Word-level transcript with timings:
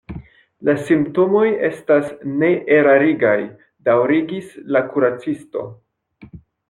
La 0.67 0.73
simptomoj 0.85 1.43
estas 1.67 2.07
neerarigaj, 2.39 3.37
daŭrigis 3.91 4.49
la 4.77 4.83
kuracisto. 4.95 5.67